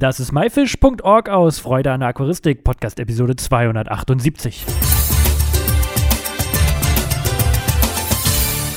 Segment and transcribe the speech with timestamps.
[0.00, 4.64] Das ist myfish.org aus Freude an der Aquaristik, Podcast Episode 278.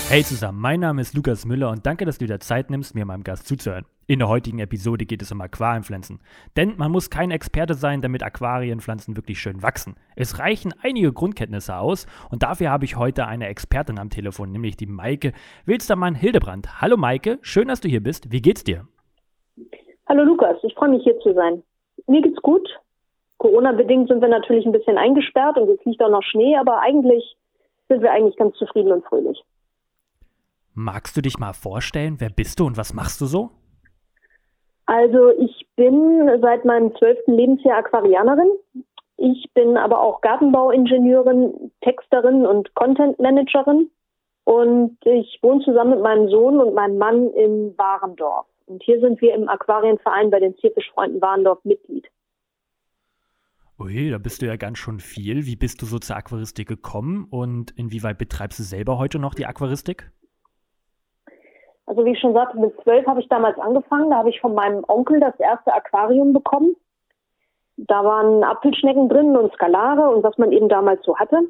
[0.09, 3.05] Hey zusammen, mein Name ist Lukas Müller und danke, dass du dir Zeit nimmst, mir
[3.05, 3.86] meinem Gast zuzuhören.
[4.05, 6.20] In der heutigen Episode geht es um Aquarienpflanzen.
[6.57, 9.96] Denn man muss kein Experte sein, damit Aquarienpflanzen wirklich schön wachsen.
[10.17, 14.76] Es reichen einige Grundkenntnisse aus und dafür habe ich heute eine Expertin am Telefon, nämlich
[14.76, 15.31] die Maike
[15.63, 16.81] Wilstermann Hildebrand.
[16.81, 18.30] Hallo Maike, schön, dass du hier bist.
[18.30, 18.90] Wie geht's dir?
[20.08, 21.63] Hallo Lukas, ich freue mich hier zu sein.
[22.08, 22.67] Mir geht's gut.
[23.38, 27.35] Corona-bedingt sind wir natürlich ein bisschen eingesperrt und jetzt liegt auch noch Schnee, aber eigentlich
[27.89, 29.41] sind wir eigentlich ganz zufrieden und fröhlich.
[30.73, 33.52] Magst du dich mal vorstellen, wer bist du und was machst du so?
[34.85, 38.49] Also ich bin seit meinem zwölften Lebensjahr Aquarianerin.
[39.17, 43.90] Ich bin aber auch Gartenbauingenieurin, Texterin und Content Managerin.
[44.45, 48.45] Und ich wohne zusammen mit meinem Sohn und meinem Mann in Warendorf.
[48.66, 52.08] Und hier sind wir im Aquarienverein bei den Zierfischfreunden Warendorf Mitglied.
[53.80, 55.46] Ui, da bist du ja ganz schön viel.
[55.46, 59.46] Wie bist du so zur Aquaristik gekommen und inwieweit betreibst du selber heute noch die
[59.46, 60.12] Aquaristik?
[61.85, 64.10] Also wie ich schon sagte, mit zwölf habe ich damals angefangen.
[64.10, 66.76] Da habe ich von meinem Onkel das erste Aquarium bekommen.
[67.76, 71.42] Da waren Apfelschnecken drin und Skalare und was man eben damals so hatte.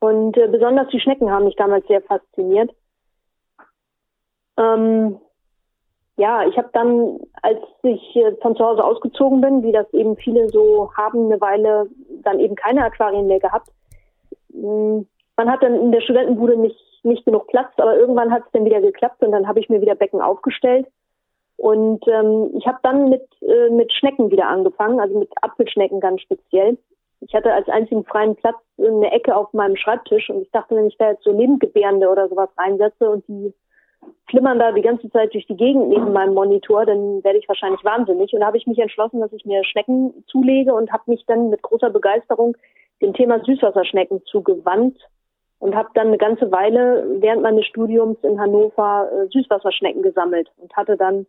[0.00, 2.74] Und äh, besonders die Schnecken haben mich damals sehr fasziniert.
[4.56, 5.20] Ähm,
[6.16, 10.16] ja, ich habe dann, als ich äh, von zu Hause ausgezogen bin, wie das eben
[10.16, 11.88] viele so haben, eine Weile
[12.22, 13.68] dann eben keine Aquarien mehr gehabt.
[14.52, 15.06] Hm,
[15.36, 18.64] man hat dann in der Studentenbude nicht, nicht genug Platz, aber irgendwann hat es dann
[18.64, 20.86] wieder geklappt und dann habe ich mir wieder Becken aufgestellt.
[21.56, 26.20] Und ähm, ich habe dann mit, äh, mit Schnecken wieder angefangen, also mit Apfelschnecken ganz
[26.20, 26.78] speziell.
[27.20, 30.86] Ich hatte als einzigen freien Platz eine Ecke auf meinem Schreibtisch und ich dachte, wenn
[30.86, 33.54] ich da jetzt so Lebendgebärende oder sowas reinsetze und die
[34.28, 37.84] flimmern da die ganze Zeit durch die Gegend neben meinem Monitor, dann werde ich wahrscheinlich
[37.84, 38.32] wahnsinnig.
[38.32, 41.50] Und da habe ich mich entschlossen, dass ich mir Schnecken zulege und habe mich dann
[41.50, 42.56] mit großer Begeisterung
[43.02, 44.96] dem Thema Süßwasserschnecken zugewandt
[45.58, 50.74] und habe dann eine ganze Weile während meines Studiums in Hannover äh, Süßwasserschnecken gesammelt und
[50.76, 51.26] hatte dann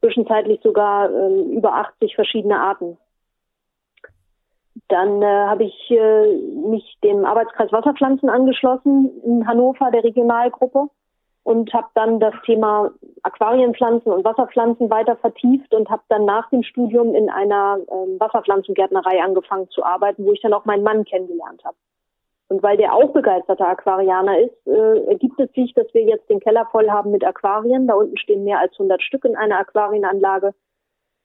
[0.00, 2.96] zwischenzeitlich sogar äh, über 80 verschiedene Arten.
[4.88, 6.36] Dann äh, habe ich äh,
[6.68, 10.88] mich dem Arbeitskreis Wasserpflanzen angeschlossen in Hannover, der Regionalgruppe
[11.46, 12.90] und habe dann das Thema
[13.22, 19.22] Aquarienpflanzen und Wasserpflanzen weiter vertieft und habe dann nach dem Studium in einer ähm, Wasserpflanzengärtnerei
[19.22, 21.76] angefangen zu arbeiten, wo ich dann auch meinen Mann kennengelernt habe.
[22.48, 26.40] Und weil der auch begeisterter Aquarianer ist, äh, ergibt es sich, dass wir jetzt den
[26.40, 27.86] Keller voll haben mit Aquarien.
[27.86, 30.52] Da unten stehen mehr als 100 Stück in einer Aquarienanlage.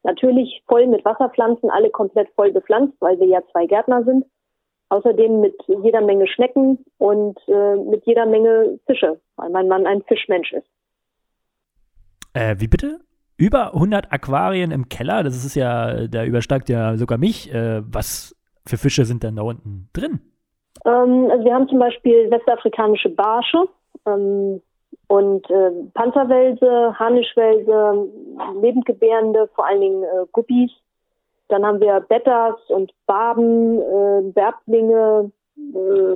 [0.04, 4.26] Natürlich voll mit Wasserpflanzen, alle komplett voll bepflanzt, weil wir ja zwei Gärtner sind.
[4.92, 10.02] Außerdem mit jeder Menge Schnecken und äh, mit jeder Menge Fische, weil mein Mann ein
[10.02, 10.68] Fischmensch ist.
[12.34, 13.00] Äh, wie bitte?
[13.38, 15.24] Über 100 Aquarien im Keller?
[15.24, 17.54] Das ist ja, da übersteigt ja sogar mich.
[17.54, 18.36] Äh, was
[18.68, 20.20] für Fische sind denn da unten drin?
[20.86, 23.70] Ähm, also wir haben zum Beispiel westafrikanische Barsche
[24.06, 24.62] ähm,
[25.08, 28.10] und äh, Panzerwälse, Harnischwälse,
[28.62, 30.72] Lebendgebärende, vor allen Dingen äh, Guppies
[31.52, 36.16] dann haben wir Bettas und Barben, äh, Werblinge, äh,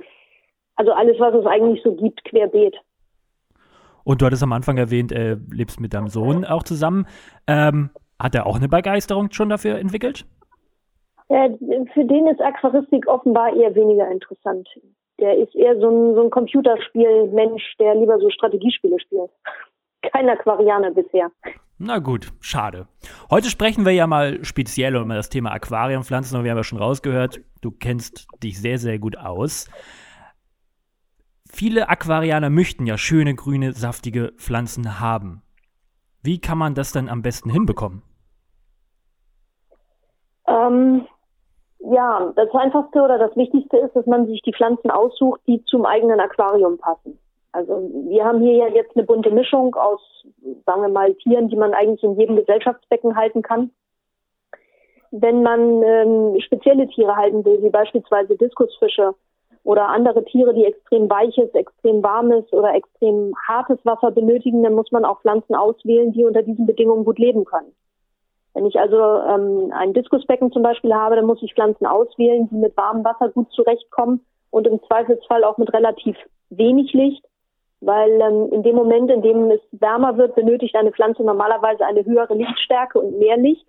[0.76, 2.76] also alles, was es eigentlich so gibt, querbeet.
[4.04, 7.08] Und du hattest am Anfang erwähnt, äh, lebst mit deinem Sohn auch zusammen.
[7.48, 10.26] Ähm, hat er auch eine Begeisterung schon dafür entwickelt?
[11.28, 11.50] Ja,
[11.94, 14.70] für den ist Aquaristik offenbar eher weniger interessant.
[15.20, 19.32] Der ist eher so ein, so ein Computerspielmensch, der lieber so Strategiespiele spielt.
[20.14, 21.32] Kein Aquarianer bisher.
[21.78, 22.88] Na gut, schade.
[23.30, 26.80] Heute sprechen wir ja mal speziell über das Thema Aquariumpflanzen und wir haben ja schon
[26.80, 29.70] rausgehört, du kennst dich sehr, sehr gut aus.
[31.52, 35.42] Viele Aquarianer möchten ja schöne, grüne, saftige Pflanzen haben.
[36.24, 38.04] Wie kann man das denn am besten hinbekommen?
[40.48, 41.06] Ähm,
[41.80, 45.86] ja, das Einfachste oder das Wichtigste ist, dass man sich die Pflanzen aussucht, die zum
[45.86, 47.20] eigenen Aquarium passen.
[47.56, 50.02] Also wir haben hier ja jetzt eine bunte Mischung aus,
[50.66, 53.72] sagen wir mal, Tieren, die man eigentlich in jedem Gesellschaftsbecken halten kann.
[55.12, 59.16] Wenn man ähm, spezielle Tiere halten will, wie beispielsweise Diskusfische
[59.64, 64.92] oder andere Tiere, die extrem weiches, extrem warmes oder extrem hartes Wasser benötigen, dann muss
[64.92, 67.74] man auch Pflanzen auswählen, die unter diesen Bedingungen gut leben können.
[68.54, 72.56] Wenn ich also ähm, ein Diskusbecken zum Beispiel habe, dann muss ich Pflanzen auswählen, die
[72.56, 76.18] mit warmem Wasser gut zurechtkommen und im Zweifelsfall auch mit relativ
[76.50, 77.26] wenig Licht
[77.86, 82.04] weil ähm, in dem Moment, in dem es wärmer wird, benötigt eine Pflanze normalerweise eine
[82.04, 83.66] höhere Lichtstärke und mehr Licht.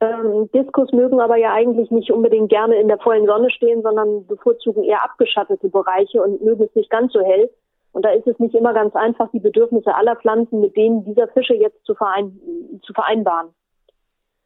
[0.00, 4.26] Ähm, Diskus mögen aber ja eigentlich nicht unbedingt gerne in der vollen Sonne stehen, sondern
[4.26, 7.50] bevorzugen eher abgeschattete Bereiche und mögen es nicht ganz so hell.
[7.92, 11.28] Und da ist es nicht immer ganz einfach, die Bedürfnisse aller Pflanzen mit denen dieser
[11.28, 12.38] Fische jetzt zu, verein
[12.82, 13.48] zu vereinbaren.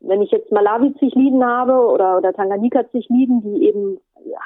[0.00, 3.98] Wenn ich jetzt Malawi-Zichliden habe oder, oder Tanganika-Zichliden, die eben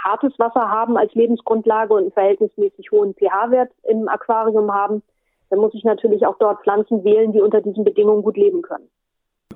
[0.03, 5.03] hartes Wasser haben als Lebensgrundlage und einen verhältnismäßig hohen pH-Wert im Aquarium haben,
[5.51, 8.89] dann muss ich natürlich auch dort Pflanzen wählen, die unter diesen Bedingungen gut leben können.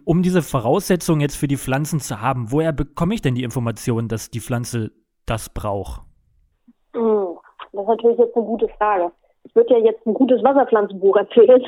[0.05, 4.09] Um diese Voraussetzungen jetzt für die Pflanzen zu haben, woher bekomme ich denn die Information,
[4.09, 4.93] dass die Pflanze
[5.27, 6.03] das braucht?
[6.95, 7.37] Hm,
[7.73, 9.11] das ist natürlich jetzt eine gute Frage.
[9.45, 11.65] Ich würde ja jetzt ein gutes Wasserpflanzenbuch empfehlen.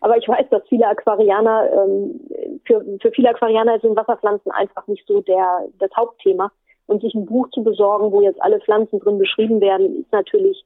[0.00, 2.20] Aber ich weiß, dass viele Aquarianer, ähm,
[2.64, 6.50] für, für viele Aquarianer sind Wasserpflanzen einfach nicht so der, das Hauptthema.
[6.86, 10.64] Und sich ein Buch zu besorgen, wo jetzt alle Pflanzen drin beschrieben werden, ist natürlich,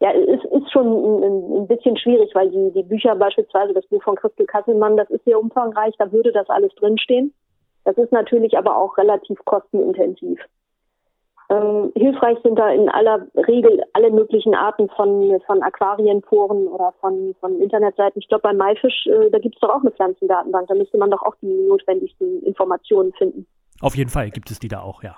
[0.00, 4.02] ja, ist, ist schon ein, ein bisschen schwierig, weil die, die Bücher beispielsweise, das Buch
[4.02, 7.32] von Christel Kasselmann, das ist sehr umfangreich, da würde das alles drinstehen.
[7.84, 10.40] Das ist natürlich aber auch relativ kostenintensiv.
[11.50, 17.34] Ähm, hilfreich sind da in aller Regel alle möglichen Arten von, von Aquarienforen oder von,
[17.40, 18.20] von Internetseiten.
[18.20, 20.68] Ich glaube, bei MyFish, äh, da gibt es doch auch eine Pflanzendatenbank.
[20.68, 23.46] Da müsste man doch auch die notwendigsten Informationen finden.
[23.82, 25.16] Auf jeden Fall gibt es die da auch, ja.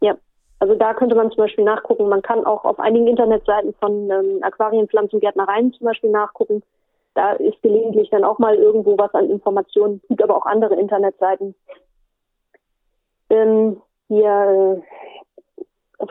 [0.00, 0.16] Ja,
[0.60, 2.08] also da könnte man zum Beispiel nachgucken.
[2.08, 6.62] Man kann auch auf einigen Internetseiten von ähm, Aquarienpflanzengärtnereien zum Beispiel nachgucken.
[7.14, 10.00] Da ist gelegentlich dann auch mal irgendwo was an Informationen.
[10.02, 11.54] Es gibt aber auch andere Internetseiten.
[13.30, 14.82] Ähm, hier äh,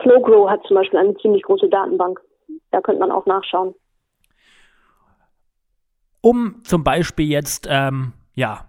[0.02, 2.20] Flowgrow hat zum Beispiel eine ziemlich große Datenbank.
[2.70, 3.74] Da könnte man auch nachschauen.
[6.20, 8.68] Um zum Beispiel jetzt, ähm, ja,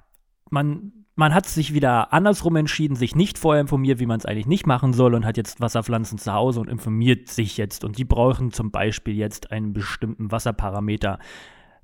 [0.50, 4.46] man man hat sich wieder andersrum entschieden, sich nicht vorher informiert, wie man es eigentlich
[4.46, 7.84] nicht machen soll und hat jetzt Wasserpflanzen zu Hause und informiert sich jetzt.
[7.84, 11.18] Und die brauchen zum Beispiel jetzt einen bestimmten Wasserparameter.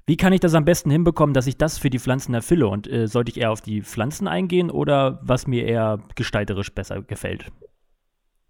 [0.05, 2.67] Wie kann ich das am besten hinbekommen, dass ich das für die Pflanzen erfülle?
[2.67, 7.01] Und äh, sollte ich eher auf die Pflanzen eingehen oder was mir eher gestalterisch besser
[7.01, 7.51] gefällt?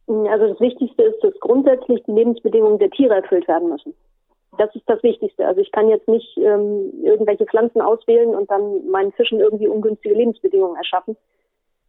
[0.08, 3.94] Also das Wichtigste ist, dass grundsätzlich die Lebensbedingungen der Tiere erfüllt werden müssen
[4.58, 5.46] das ist das Wichtigste.
[5.46, 10.16] Also ich kann jetzt nicht ähm, irgendwelche Pflanzen auswählen und dann meinen Fischen irgendwie ungünstige
[10.16, 11.18] Lebensbedingungen erschaffen.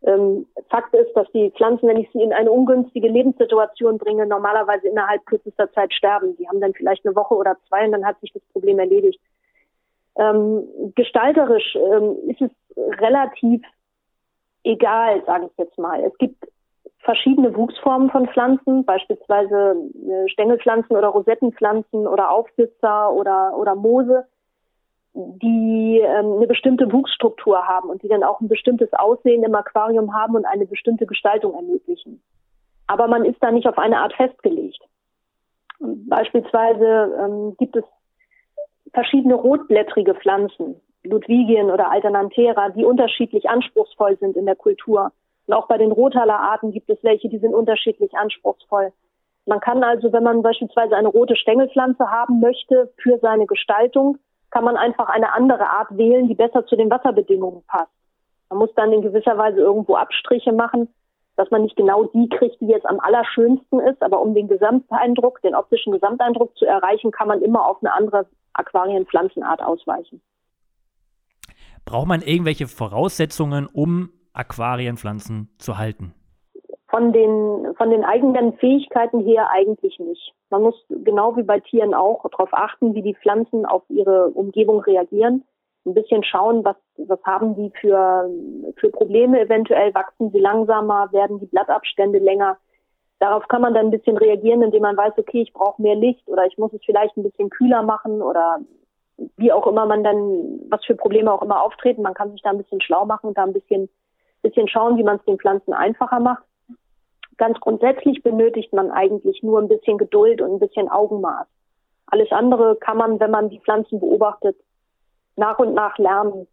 [0.02, 4.88] Ähm, Fakt ist, dass die Pflanzen, wenn ich sie in eine ungünstige Lebenssituation bringe, normalerweise
[4.88, 6.36] innerhalb kürzester Zeit sterben.
[6.36, 9.20] Die haben dann vielleicht eine Woche oder zwei und dann hat sich das Problem erledigt.
[10.16, 12.50] Ähm, gestalterisch ähm, ist es
[13.00, 13.62] relativ
[14.62, 16.02] egal, sage ich jetzt mal.
[16.02, 16.36] Es gibt
[17.04, 24.26] verschiedene Wuchsformen von Pflanzen, beispielsweise äh, Stängelpflanzen oder Rosettenpflanzen oder Aufsitzer oder, oder Moose,
[25.14, 30.14] die ähm, eine bestimmte Wuchsstruktur haben und die dann auch ein bestimmtes Aussehen im Aquarium
[30.14, 32.22] haben und eine bestimmte Gestaltung ermöglichen.
[32.86, 34.82] Aber man ist da nicht auf eine Art festgelegt.
[35.78, 37.84] Beispielsweise ähm, gibt es
[38.92, 45.12] verschiedene rotblättrige Pflanzen, Ludwigien oder Alternantera, die unterschiedlich anspruchsvoll sind in der Kultur
[45.46, 48.92] und auch bei den Rothaler-Arten gibt es welche, die sind unterschiedlich anspruchsvoll.
[49.46, 54.18] Man kann also, wenn man beispielsweise eine rote Stängelpflanze haben möchte für seine Gestaltung,
[54.50, 57.90] kann man einfach eine andere Art wählen, die besser zu den Wasserbedingungen passt.
[58.48, 60.88] Man muss dann in gewisser Weise irgendwo Abstriche machen,
[61.36, 65.42] dass man nicht genau die kriegt, die jetzt am allerschönsten ist, aber um den Gesamteindruck,
[65.42, 70.22] den optischen Gesamteindruck zu erreichen, kann man immer auf eine andere Aquarienpflanzenart ausweichen.
[71.84, 76.14] Braucht man irgendwelche Voraussetzungen, um Aquarienpflanzen zu halten?
[76.88, 80.32] Von den, von den eigenen Fähigkeiten her eigentlich nicht.
[80.50, 84.80] Man muss genau wie bei Tieren auch darauf achten, wie die Pflanzen auf ihre Umgebung
[84.80, 85.44] reagieren.
[85.86, 88.30] Ein bisschen schauen, was, was haben die für,
[88.76, 92.58] für Probleme eventuell, wachsen sie langsamer, werden die Blattabstände länger.
[93.18, 96.28] Darauf kann man dann ein bisschen reagieren, indem man weiß, okay, ich brauche mehr Licht
[96.28, 98.58] oder ich muss es vielleicht ein bisschen kühler machen oder
[99.36, 102.02] wie auch immer man dann, was für Probleme auch immer auftreten.
[102.02, 103.88] Man kann sich da ein bisschen schlau machen und da ein bisschen
[104.44, 106.44] bisschen schauen, wie man es den Pflanzen einfacher macht.
[107.36, 111.46] Ganz grundsätzlich benötigt man eigentlich nur ein bisschen Geduld und ein bisschen Augenmaß.
[112.06, 114.56] Alles andere kann man, wenn man die Pflanzen beobachtet,
[115.36, 116.46] nach und nach lernen.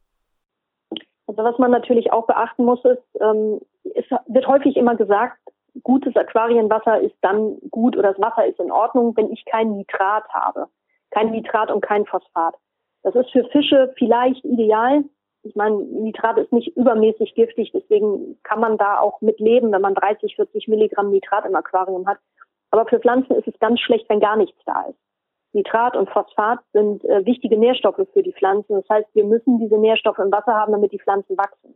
[1.27, 3.60] Also was man natürlich auch beachten muss, ist, ähm,
[3.95, 5.38] es wird häufig immer gesagt,
[5.83, 10.27] gutes Aquarienwasser ist dann gut oder das Wasser ist in Ordnung, wenn ich kein Nitrat
[10.29, 10.67] habe.
[11.12, 12.55] Kein Nitrat und kein Phosphat.
[13.03, 15.03] Das ist für Fische vielleicht ideal,
[15.43, 19.81] ich meine, Nitrat ist nicht übermäßig giftig, deswegen kann man da auch mit leben, wenn
[19.81, 22.19] man 30, 40 Milligramm Nitrat im Aquarium hat.
[22.69, 25.00] Aber für Pflanzen ist es ganz schlecht, wenn gar nichts da ist.
[25.53, 28.74] Nitrat und Phosphat sind äh, wichtige Nährstoffe für die Pflanzen.
[28.75, 31.75] Das heißt, wir müssen diese Nährstoffe im Wasser haben, damit die Pflanzen wachsen.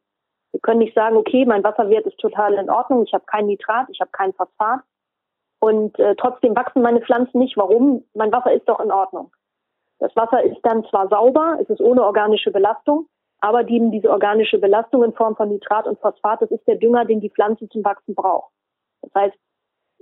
[0.51, 3.89] Wir können nicht sagen, okay, mein Wasserwert ist total in Ordnung, ich habe kein Nitrat,
[3.89, 4.79] ich habe kein Phosphat
[5.59, 7.57] und äh, trotzdem wachsen meine Pflanzen nicht.
[7.57, 8.05] Warum?
[8.13, 9.33] Mein Wasser ist doch in Ordnung.
[9.99, 13.07] Das Wasser ist dann zwar sauber, es ist ohne organische Belastung,
[13.45, 17.05] aber die, diese organische Belastung in Form von Nitrat und Phosphat, das ist der Dünger,
[17.05, 18.51] den die Pflanze zum Wachsen braucht.
[19.03, 19.35] Das heißt,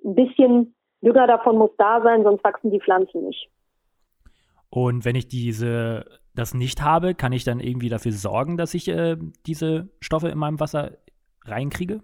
[0.06, 3.50] ein bisschen Dünger davon muss da sein, sonst wachsen die Pflanzen nicht.
[4.70, 8.88] Und wenn ich diese das nicht habe, kann ich dann irgendwie dafür sorgen, dass ich
[8.88, 10.92] äh, diese Stoffe in meinem Wasser
[11.44, 12.00] reinkriege?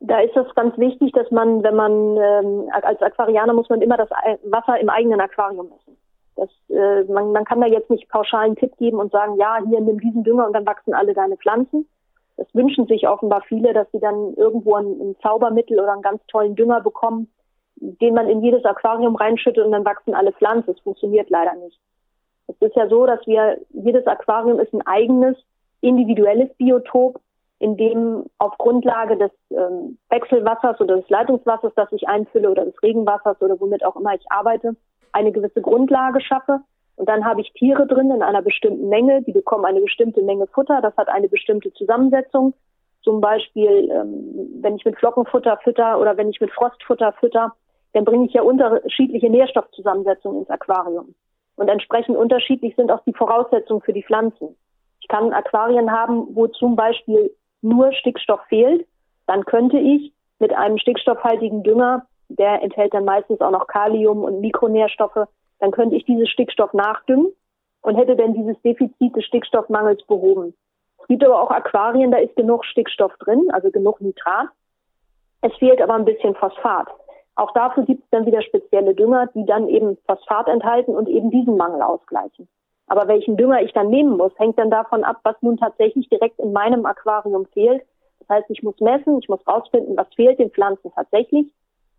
[0.00, 3.96] Da ist es ganz wichtig, dass man, wenn man ähm, als Aquarianer muss man immer
[3.96, 5.85] das Wasser im eigenen Aquarium messen.
[6.36, 9.80] Das, äh, man, man kann da jetzt nicht pauschalen Tipp geben und sagen, ja, hier
[9.80, 11.88] nimm diesen Dünger und dann wachsen alle deine Pflanzen.
[12.36, 16.20] Das wünschen sich offenbar viele, dass sie dann irgendwo ein, ein Zaubermittel oder einen ganz
[16.26, 17.32] tollen Dünger bekommen,
[17.76, 20.74] den man in jedes Aquarium reinschüttet und dann wachsen alle Pflanzen.
[20.74, 21.78] Das funktioniert leider nicht.
[22.48, 25.36] Es ist ja so, dass wir, jedes Aquarium ist ein eigenes,
[25.80, 27.20] individuelles Biotop,
[27.58, 32.80] in dem auf Grundlage des ähm, Wechselwassers oder des Leitungswassers, das ich einfülle, oder des
[32.82, 34.76] Regenwassers oder womit auch immer ich arbeite,
[35.16, 36.60] eine gewisse Grundlage schaffe.
[36.96, 40.46] Und dann habe ich Tiere drin in einer bestimmten Menge, die bekommen eine bestimmte Menge
[40.46, 42.54] Futter, das hat eine bestimmte Zusammensetzung.
[43.02, 47.54] Zum Beispiel, ähm, wenn ich mit Flockenfutter fütter oder wenn ich mit Frostfutter fütter,
[47.92, 51.14] dann bringe ich ja unterschiedliche Nährstoffzusammensetzungen ins Aquarium.
[51.56, 54.56] Und entsprechend unterschiedlich sind auch die Voraussetzungen für die Pflanzen.
[55.00, 57.30] Ich kann Aquarien haben, wo zum Beispiel
[57.62, 58.86] nur Stickstoff fehlt.
[59.26, 64.40] Dann könnte ich mit einem stickstoffhaltigen Dünger, der enthält dann meistens auch noch Kalium und
[64.40, 65.28] Mikronährstoffe,
[65.58, 67.32] dann könnte ich dieses Stickstoff nachdüngen
[67.82, 70.54] und hätte dann dieses Defizit des Stickstoffmangels behoben.
[71.00, 74.48] Es gibt aber auch Aquarien, da ist genug Stickstoff drin, also genug Nitrat.
[75.40, 76.88] Es fehlt aber ein bisschen Phosphat.
[77.36, 81.30] Auch dafür gibt es dann wieder spezielle Dünger, die dann eben Phosphat enthalten und eben
[81.30, 82.48] diesen Mangel ausgleichen.
[82.88, 86.38] Aber welchen Dünger ich dann nehmen muss, hängt dann davon ab, was nun tatsächlich direkt
[86.38, 87.82] in meinem Aquarium fehlt.
[88.20, 91.52] Das heißt, ich muss messen, ich muss rausfinden, was fehlt den Pflanzen tatsächlich.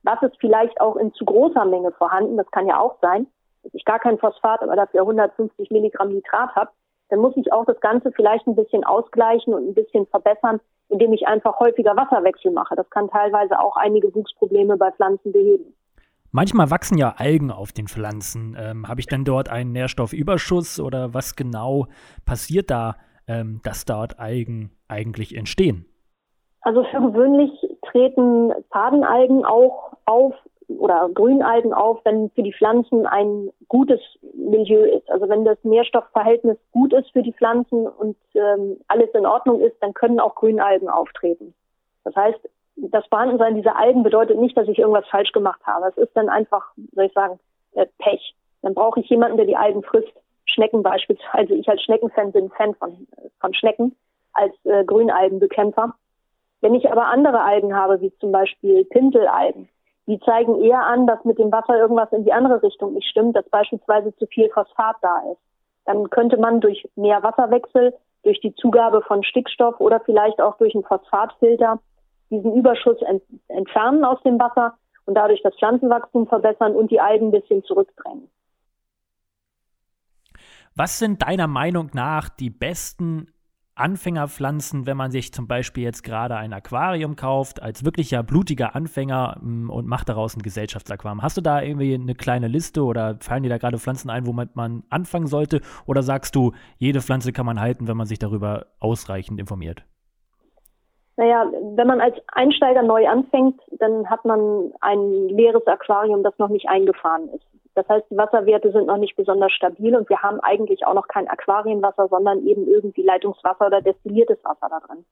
[0.08, 3.28] Was ist vielleicht auch in zu großer Menge vorhanden, das kann ja auch sein,
[3.64, 6.70] dass ich gar kein Phosphat, aber dafür 150 Milligramm Nitrat habe.
[7.10, 11.12] Dann muss ich auch das Ganze vielleicht ein bisschen ausgleichen und ein bisschen verbessern, indem
[11.12, 12.76] ich einfach häufiger Wasserwechsel mache.
[12.78, 15.76] Das kann teilweise auch einige Wuchsprobleme bei Pflanzen beheben.
[16.32, 18.56] Manchmal wachsen ja Algen auf den Pflanzen.
[18.58, 21.88] Ähm, Habe ich denn dort einen Nährstoffüberschuss oder was genau
[22.26, 22.96] passiert da,
[23.28, 25.86] ähm, dass dort Algen eigentlich entstehen?
[26.62, 27.52] Also für gewöhnlich
[27.90, 30.34] treten Fadenalgen auch auf
[30.68, 34.02] oder Grünalgen auf, wenn für die Pflanzen ein gutes
[34.34, 35.10] Milieu ist.
[35.10, 39.78] Also wenn das Nährstoffverhältnis gut ist für die Pflanzen und ähm, alles in Ordnung ist,
[39.82, 41.54] dann können auch Grünalgen auftreten.
[42.04, 42.40] Das heißt,
[42.78, 45.88] das Vorhandensein dieser Algen bedeutet nicht, dass ich irgendwas falsch gemacht habe.
[45.88, 47.40] Es ist dann einfach, soll ich sagen,
[47.74, 48.36] äh, Pech.
[48.62, 50.12] Dann brauche ich jemanden, der die Algen frisst.
[50.46, 51.54] Schnecken beispielsweise.
[51.54, 53.08] Ich als Schneckenfan bin Fan von,
[53.40, 53.96] von Schnecken
[54.34, 55.94] als äh, Grünalgenbekämpfer.
[56.62, 59.70] Wenn ich aber andere Algen habe, wie zum Beispiel Pintelalgen,
[60.08, 63.36] die zeigen eher an, dass mit dem Wasser irgendwas in die andere Richtung nicht stimmt,
[63.36, 65.42] dass beispielsweise zu viel Phosphat da ist.
[65.86, 70.74] Dann könnte man durch mehr Wasserwechsel, durch die Zugabe von Stickstoff oder vielleicht auch durch
[70.74, 71.80] einen Phosphatfilter
[72.30, 77.28] diesen Überschuss ent entfernen aus dem Wasser und dadurch das Pflanzenwachstum verbessern und die Algen
[77.28, 78.30] ein bisschen zurückdrängen.
[80.76, 83.34] Was sind deiner Meinung nach die besten
[83.80, 89.38] Anfängerpflanzen, wenn man sich zum Beispiel jetzt gerade ein Aquarium kauft, als wirklicher blutiger Anfänger
[89.42, 91.22] mm, und macht daraus ein Gesellschaftsaquarium.
[91.22, 94.56] Hast du da irgendwie eine kleine Liste oder fallen dir da gerade Pflanzen ein, womit
[94.56, 95.62] man anfangen sollte?
[95.86, 99.84] Oder sagst du, jede Pflanze kann man halten, wenn man sich darüber ausreichend informiert?
[101.18, 106.50] Naja, wenn man als Einsteiger neu anfängt, dann hat man ein leeres Aquarium, das noch
[106.50, 107.46] nicht eingefahren ist.
[107.78, 111.08] Das heißt, die Wasserwerte sind noch nicht besonders stabil und wir haben eigentlich auch noch
[111.08, 115.06] kein Aquarienwasser, sondern eben irgendwie Leitungswasser oder destilliertes Wasser da drin.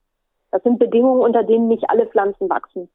[0.50, 2.90] Das sind Bedingungen, unter denen nicht alle Pflanzen wachsen.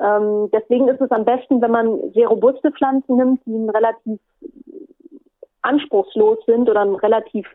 [0.00, 4.20] Ähm, deswegen ist es am besten, wenn man sehr robuste Pflanzen nimmt, die relativ
[5.62, 7.46] anspruchslos sind oder relativ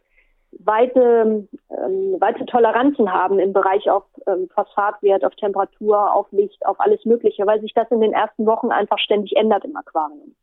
[0.54, 6.80] weite, ähm, weite Toleranzen haben im Bereich auf ähm, Phosphatwert, auf Temperatur, auf Licht, auf
[6.80, 10.34] alles Mögliche, weil sich das in den ersten Wochen einfach ständig ändert im Aquarium.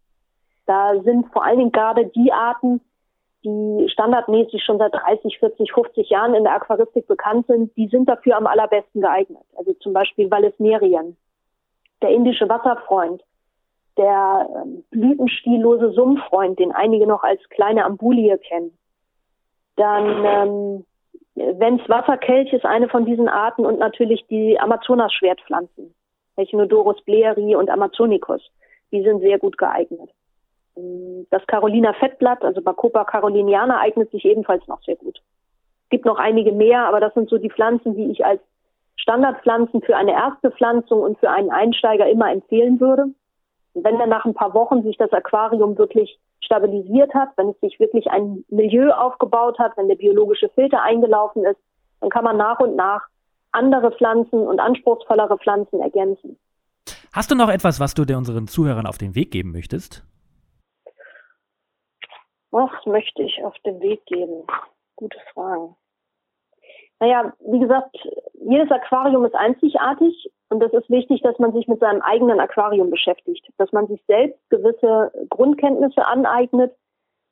[0.67, 2.81] Da sind vor allen Dingen gerade die Arten,
[3.45, 8.09] die standardmäßig schon seit 30, 40, 50 Jahren in der Aquaristik bekannt sind, die sind
[8.09, 9.45] dafür am allerbesten geeignet.
[9.57, 11.17] Also zum Beispiel Vallisnerien,
[12.03, 13.23] der indische Wasserfreund,
[13.97, 18.77] der ähm, blütenstiellose Sumpffreund, den einige noch als kleine Ambulie kennen,
[19.77, 20.85] dann ähm,
[21.37, 25.95] Wenns Wasserkelch ist eine von diesen Arten und natürlich die Amazonas-Schwertpflanzen,
[26.37, 28.41] Echinodorus bleeri und Amazonicus.
[28.91, 30.11] Die sind sehr gut geeignet.
[30.77, 35.21] Ähm, das Carolina Fettblatt, also Bacopa caroliniana, eignet sich ebenfalls noch sehr gut.
[35.85, 38.41] Es gibt noch einige mehr, aber das sind so die Pflanzen, die ich als
[38.97, 43.05] Standardpflanzen für eine erste Pflanzung und für einen Einsteiger immer empfehlen würde.
[43.75, 47.61] Und wenn dann nach ein paar Wochen sich das Aquarium wirklich stabilisiert hat, wenn es
[47.61, 51.61] sich wirklich ein Milieu aufgebaut hat, wenn der biologische Filter eingelaufen ist,
[52.01, 53.03] dann kann man nach und nach
[53.53, 56.39] andere Pflanzen und anspruchsvollere Pflanzen ergänzen.
[57.13, 60.05] Hast du noch etwas, was du unseren Zuhörern auf den Weg geben möchtest?
[62.57, 64.47] Was möchte ich auf den Weg geben?
[64.97, 65.75] Gute Frage.
[67.01, 67.95] Naja, wie gesagt,
[68.33, 72.89] jedes Aquarium ist einzigartig und es ist wichtig, dass man sich mit seinem eigenen Aquarium
[72.89, 76.75] beschäftigt, dass man sich selbst gewisse Grundkenntnisse aneignet,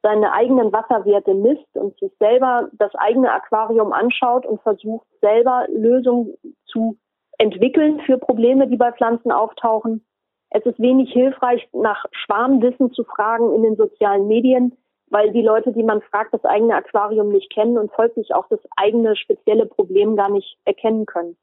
[0.02, 6.36] seine eigenen Wasserwerte misst und sich selber das eigene Aquarium anschaut und versucht selber Lösungen
[6.66, 6.98] zu
[7.38, 10.04] entwickeln für Probleme, die bei Pflanzen auftauchen.
[10.50, 14.76] Es ist wenig hilfreich, nach Schwarmwissen zu fragen in den sozialen Medien
[15.14, 18.58] weil die Leute, die man fragt, das eigene Aquarium nicht kennen und folglich auch das
[18.76, 21.36] eigene spezielle Problem gar nicht erkennen können.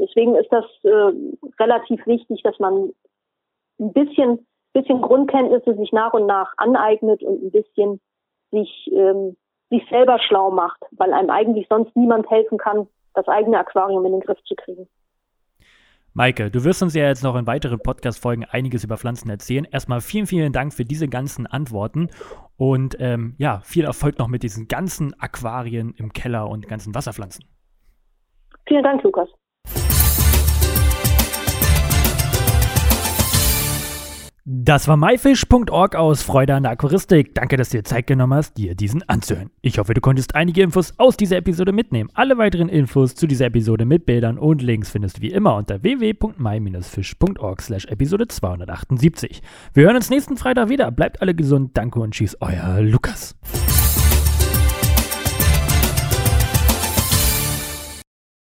[0.00, 1.12] Deswegen ist das äh,
[1.60, 2.90] relativ wichtig, dass man
[3.78, 8.00] ein bisschen, bisschen Grundkenntnisse sich nach und nach aneignet und ein bisschen
[8.50, 9.36] sich, ähm,
[9.70, 14.12] sich selber schlau macht, weil einem eigentlich sonst niemand helfen kann, das eigene Aquarium in
[14.12, 14.88] den Griff zu kriegen.
[16.16, 19.64] Maike, du wirst uns ja jetzt noch in weiteren Podcast-Folgen einiges über Pflanzen erzählen.
[19.64, 22.08] Erstmal vielen, vielen Dank für diese ganzen Antworten
[22.56, 27.44] und ähm, ja, viel Erfolg noch mit diesen ganzen Aquarien im Keller und ganzen Wasserpflanzen.
[28.68, 29.28] Vielen Dank, Lukas.
[34.46, 37.34] Das war myfish.org aus Freude an der Aquaristik.
[37.34, 39.50] Danke, dass du dir Zeit genommen hast, dir diesen anzuhören.
[39.62, 42.10] Ich hoffe, du konntest einige Infos aus dieser Episode mitnehmen.
[42.12, 45.82] Alle weiteren Infos zu dieser Episode mit Bildern und Links findest du wie immer unter
[45.82, 49.40] www.my-fish.org slash Episode 278.
[49.72, 50.90] Wir hören uns nächsten Freitag wieder.
[50.90, 51.70] Bleibt alle gesund.
[51.78, 53.34] Danke und tschüss, euer Lukas.